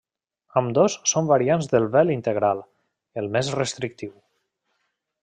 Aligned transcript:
Ambdós 0.61 0.95
són 1.11 1.27
variants 1.31 1.69
del 1.75 1.85
vel 1.97 2.13
integral, 2.15 2.63
el 3.23 3.29
més 3.37 3.53
restrictiu. 3.61 4.17